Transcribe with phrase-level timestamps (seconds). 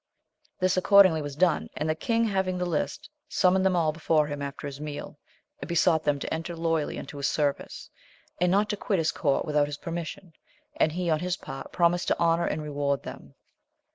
[0.59, 4.41] This accordingly was done, and the king having the list, summoned them all before him
[4.41, 5.19] after his meal,
[5.61, 7.87] and besought them to enter loyally into his service,
[8.39, 10.33] and not to quit his court without his permission,
[10.75, 13.35] and he on his part promised to honour and reward them.